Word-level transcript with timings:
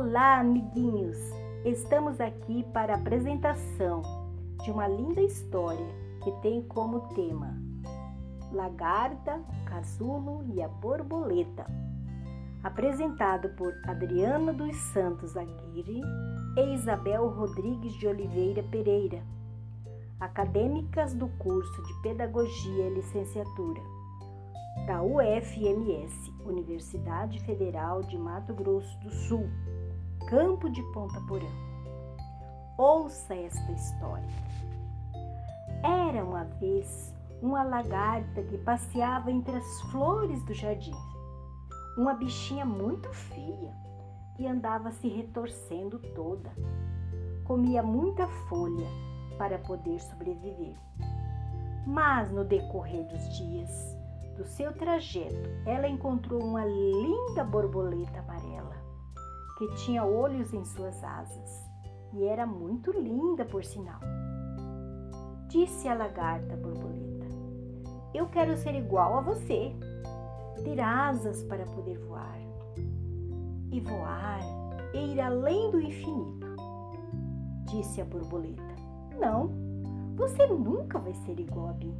Olá, 0.00 0.38
amiguinhos! 0.38 1.18
Estamos 1.64 2.20
aqui 2.20 2.64
para 2.72 2.94
a 2.94 2.96
apresentação 2.98 4.02
de 4.62 4.70
uma 4.70 4.86
linda 4.86 5.20
história 5.20 5.88
que 6.22 6.30
tem 6.40 6.62
como 6.62 7.00
tema 7.16 7.60
Lagarta, 8.52 9.40
Casulo 9.66 10.44
e 10.54 10.62
a 10.62 10.68
Borboleta. 10.68 11.66
Apresentado 12.62 13.48
por 13.56 13.74
Adriana 13.88 14.52
dos 14.52 14.76
Santos 14.92 15.36
Aguirre 15.36 16.00
e 16.56 16.74
Isabel 16.74 17.26
Rodrigues 17.30 17.92
de 17.94 18.06
Oliveira 18.06 18.62
Pereira, 18.62 19.20
acadêmicas 20.20 21.12
do 21.12 21.26
curso 21.40 21.82
de 21.82 22.02
Pedagogia 22.02 22.86
e 22.86 22.94
Licenciatura 22.94 23.82
da 24.86 25.02
UFMS, 25.02 26.32
Universidade 26.46 27.40
Federal 27.40 28.00
de 28.02 28.16
Mato 28.16 28.54
Grosso 28.54 28.96
do 29.00 29.10
Sul, 29.10 29.50
Campo 30.28 30.68
de 30.68 30.82
Ponta 30.92 31.18
Porã. 31.22 31.48
Ouça 32.76 33.34
esta 33.34 33.72
história. 33.72 34.28
Era 35.82 36.22
uma 36.22 36.44
vez 36.44 37.14
uma 37.40 37.62
lagarta 37.62 38.42
que 38.42 38.58
passeava 38.58 39.30
entre 39.30 39.56
as 39.56 39.80
flores 39.90 40.44
do 40.44 40.52
jardim. 40.52 40.92
Uma 41.96 42.12
bichinha 42.12 42.66
muito 42.66 43.10
feia 43.10 43.74
que 44.36 44.46
andava 44.46 44.90
se 44.92 45.08
retorcendo 45.08 45.98
toda. 46.14 46.52
Comia 47.46 47.82
muita 47.82 48.28
folha 48.50 48.86
para 49.38 49.58
poder 49.60 49.98
sobreviver. 49.98 50.76
Mas 51.86 52.30
no 52.30 52.44
decorrer 52.44 53.06
dos 53.06 53.34
dias, 53.38 53.96
do 54.36 54.44
seu 54.44 54.74
trajeto, 54.74 55.48
ela 55.64 55.88
encontrou 55.88 56.44
uma 56.44 56.66
linda 56.66 57.42
borboleta 57.44 58.18
amarela 58.18 58.67
que 59.58 59.66
tinha 59.74 60.04
olhos 60.04 60.54
em 60.54 60.64
suas 60.64 61.02
asas 61.02 61.68
e 62.12 62.24
era 62.24 62.46
muito 62.46 62.92
linda, 62.92 63.44
por 63.44 63.64
sinal. 63.64 64.00
Disse 65.48 65.88
a 65.88 65.94
lagarta 65.94 66.56
borboleta: 66.56 67.26
Eu 68.14 68.28
quero 68.28 68.56
ser 68.56 68.74
igual 68.76 69.18
a 69.18 69.20
você, 69.20 69.74
ter 70.62 70.80
asas 70.80 71.42
para 71.42 71.66
poder 71.66 71.98
voar 71.98 72.38
e 73.72 73.80
voar 73.80 74.40
e 74.94 75.12
ir 75.12 75.20
além 75.20 75.70
do 75.72 75.80
infinito. 75.80 76.46
Disse 77.64 78.00
a 78.00 78.04
borboleta: 78.04 78.62
Não, 79.18 79.50
você 80.14 80.46
nunca 80.46 81.00
vai 81.00 81.14
ser 81.14 81.38
igual 81.40 81.70
a 81.70 81.74
mim. 81.74 81.94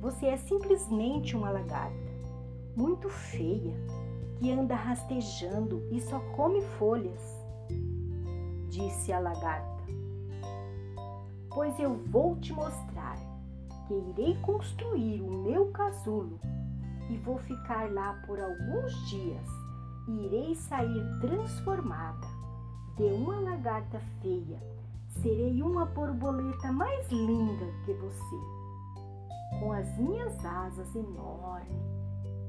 Você 0.00 0.26
é 0.26 0.36
simplesmente 0.36 1.36
uma 1.36 1.50
lagarta, 1.50 2.12
muito 2.76 3.08
feia, 3.08 3.74
que 4.38 4.50
anda 4.52 4.74
rastejando 4.74 5.82
e 5.90 6.00
só 6.00 6.20
come 6.34 6.60
folhas. 6.78 7.20
Disse 8.68 9.12
a 9.12 9.18
lagarta. 9.18 9.84
Pois 11.50 11.78
eu 11.78 11.94
vou 12.10 12.36
te 12.36 12.52
mostrar 12.52 13.16
que 13.86 13.94
irei 13.94 14.36
construir 14.42 15.22
o 15.22 15.30
meu 15.30 15.70
casulo 15.72 16.38
e 17.08 17.16
vou 17.18 17.38
ficar 17.38 17.90
lá 17.92 18.20
por 18.26 18.38
alguns 18.38 18.92
dias 19.08 19.48
e 20.08 20.26
irei 20.26 20.54
sair 20.54 21.20
transformada 21.20 22.26
de 22.96 23.04
uma 23.04 23.40
lagarta 23.40 24.00
feia. 24.20 24.60
Serei 25.22 25.62
uma 25.62 25.86
borboleta 25.86 26.70
mais 26.70 27.10
linda 27.10 27.66
que 27.84 27.92
você 27.94 28.56
com 29.58 29.72
as 29.72 29.96
minhas 29.98 30.44
asas 30.44 30.94
enormes, 30.94 31.82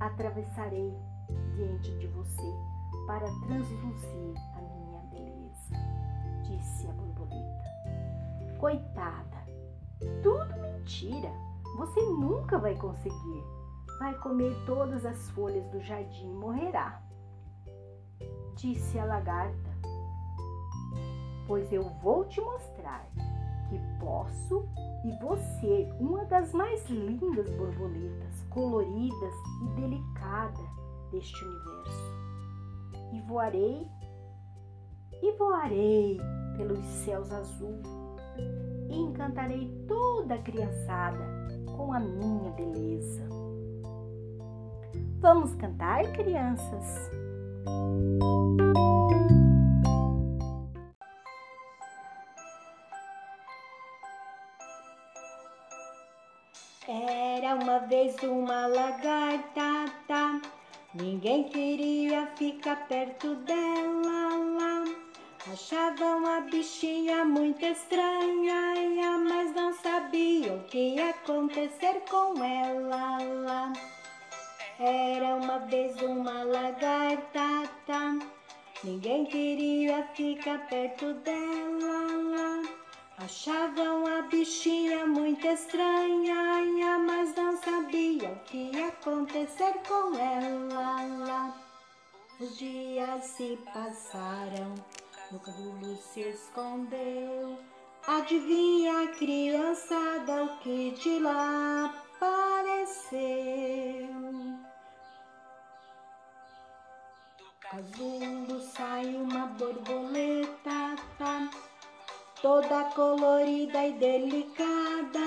atravessarei 0.00 0.92
de 1.66 2.06
você 2.06 2.54
para 3.04 3.26
transluzir 3.40 4.34
a 4.54 4.60
minha 4.60 5.00
beleza, 5.10 5.74
disse 6.44 6.86
a 6.86 6.92
borboleta. 6.92 7.64
Coitada, 8.60 9.44
tudo 10.22 10.56
mentira. 10.60 11.32
Você 11.76 12.00
nunca 12.00 12.58
vai 12.58 12.76
conseguir. 12.76 13.42
Vai 13.98 14.16
comer 14.18 14.54
todas 14.66 15.04
as 15.04 15.30
folhas 15.30 15.66
do 15.70 15.80
jardim 15.80 16.30
e 16.30 16.36
morrerá. 16.36 17.02
Disse 18.54 18.96
a 18.96 19.04
lagarta. 19.04 19.70
Pois 21.48 21.72
eu 21.72 21.90
vou 22.02 22.24
te 22.26 22.40
mostrar 22.40 23.04
que 23.68 23.80
posso 23.98 24.68
e 25.04 25.10
você, 25.20 25.92
uma 25.98 26.24
das 26.26 26.52
mais 26.52 26.88
lindas 26.88 27.50
borboletas, 27.50 28.44
coloridas 28.50 29.34
e 29.64 29.80
delicada 29.80 30.77
deste 31.10 31.44
universo. 31.44 32.18
E 33.12 33.20
voarei, 33.22 33.86
e 35.22 35.32
voarei 35.32 36.20
pelos 36.56 36.84
céus 37.04 37.30
azul 37.32 37.80
e 38.90 38.96
encantarei 38.96 39.70
toda 39.86 40.34
a 40.34 40.42
criançada 40.42 41.24
com 41.76 41.92
a 41.92 42.00
minha 42.00 42.50
beleza. 42.52 43.28
Vamos 45.20 45.54
cantar, 45.56 46.02
crianças? 46.12 47.10
Era 56.88 57.54
uma 57.54 57.80
vez 57.80 58.16
uma 58.22 58.66
lagarta, 58.66 59.92
tá? 60.06 60.40
Ninguém 61.00 61.44
queria 61.44 62.26
ficar 62.36 62.88
perto 62.88 63.34
dela. 63.36 64.28
Lá. 64.58 64.84
Achavam 65.52 66.26
a 66.26 66.40
bichinha 66.42 67.24
muito 67.24 67.64
estranha, 67.64 69.18
mas 69.28 69.54
não 69.54 69.72
sabiam 69.72 70.56
o 70.56 70.64
que 70.64 70.96
ia 70.96 71.10
acontecer 71.10 72.02
com 72.10 72.42
ela. 72.42 73.18
Lá. 73.44 73.72
Era 74.78 75.36
uma 75.36 75.58
vez 75.60 76.00
uma 76.02 76.42
lagarta, 76.44 77.68
tá? 77.86 78.18
ninguém 78.84 79.24
queria 79.24 80.04
ficar 80.14 80.66
perto 80.68 81.14
dela. 81.14 82.06
Lá. 82.34 82.62
Achavam 83.18 84.06
a 84.06 84.22
bichinha 84.22 85.04
muito 85.06 85.44
estranha, 85.46 86.98
mas 86.98 87.34
não 87.34 87.56
sabiam 87.56 88.32
o 88.32 88.40
que 88.44 88.67
acontecer 89.38 89.74
com 89.86 90.16
ela. 90.18 91.54
Os 92.40 92.58
dias 92.58 93.24
se 93.24 93.58
passaram, 93.72 94.74
no 95.30 95.38
cabelo 95.40 95.96
se 95.96 96.20
escondeu. 96.20 97.58
Adivinha 98.06 99.08
criançada 99.18 100.44
o 100.44 100.58
que 100.58 100.92
de 100.92 101.18
lá 101.20 101.94
apareceu? 102.16 103.18
Casulo 107.60 108.60
sai 108.60 109.14
uma 109.14 109.46
borboleta, 109.46 110.96
tá? 111.18 111.50
toda 112.40 112.84
colorida 112.94 113.84
e 113.84 113.92
delicada, 113.94 115.18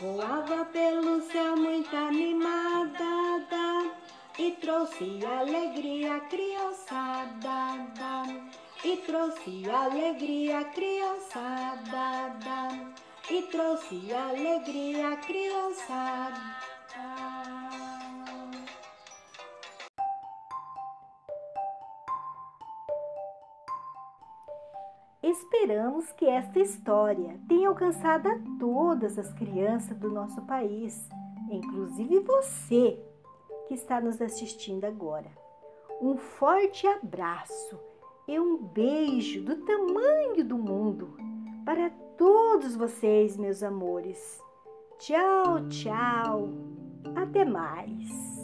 voava 0.00 0.64
pelo 0.66 1.20
céu 1.22 1.56
muito 1.56 1.94
animada, 1.96 3.04
e 4.38 4.52
trouxe 4.60 5.20
alegria 5.26 6.20
criançada, 6.30 7.72
e 8.84 8.96
trouxe 8.98 9.68
alegria 9.68 10.64
criançada, 10.66 12.08
e 13.28 13.42
trouxe 13.42 14.12
alegria 14.14 15.16
criançada. 15.16 16.77
Esperamos 25.28 26.10
que 26.12 26.24
esta 26.24 26.58
história 26.58 27.38
tenha 27.46 27.68
alcançado 27.68 28.28
a 28.28 28.38
todas 28.58 29.18
as 29.18 29.30
crianças 29.34 29.94
do 29.98 30.10
nosso 30.10 30.40
país, 30.46 31.06
inclusive 31.50 32.20
você 32.20 32.98
que 33.66 33.74
está 33.74 34.00
nos 34.00 34.22
assistindo 34.22 34.86
agora. 34.86 35.30
Um 36.00 36.16
forte 36.16 36.86
abraço 36.86 37.78
e 38.26 38.40
um 38.40 38.56
beijo 38.56 39.42
do 39.42 39.56
tamanho 39.66 40.42
do 40.42 40.56
mundo 40.56 41.14
para 41.62 41.90
todos 42.16 42.74
vocês, 42.74 43.36
meus 43.36 43.62
amores. 43.62 44.42
Tchau, 44.98 45.68
tchau. 45.68 46.48
Até 47.14 47.44
mais. 47.44 48.37